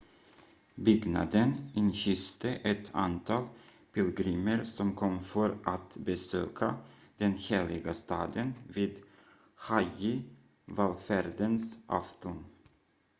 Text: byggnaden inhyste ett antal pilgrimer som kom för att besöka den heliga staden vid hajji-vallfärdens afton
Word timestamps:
byggnaden 0.77 1.71
inhyste 1.75 2.55
ett 2.55 2.89
antal 2.93 3.47
pilgrimer 3.93 4.63
som 4.63 4.95
kom 4.95 5.19
för 5.23 5.57
att 5.63 5.97
besöka 5.97 6.75
den 7.17 7.33
heliga 7.37 7.93
staden 7.93 8.53
vid 8.67 8.99
hajji-vallfärdens 9.55 11.77
afton 11.87 12.45